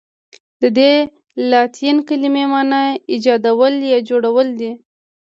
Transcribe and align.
ددې 0.61 0.93
لاتیني 1.49 2.01
کلمې 2.09 2.43
معنی 2.51 2.83
ایجادول 3.11 3.73
یا 3.91 3.99
جوړول 4.09 4.47
دي. 4.59 4.71